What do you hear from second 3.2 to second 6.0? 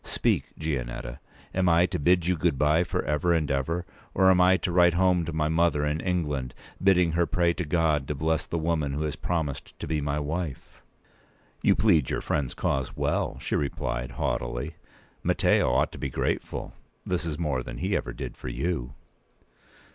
and ever, or am I to write home to my mother